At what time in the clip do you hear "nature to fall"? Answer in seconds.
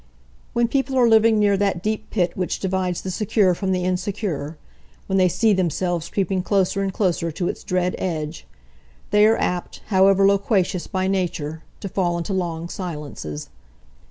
11.07-12.17